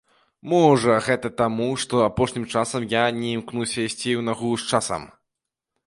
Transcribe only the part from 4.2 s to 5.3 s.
нагу з часам.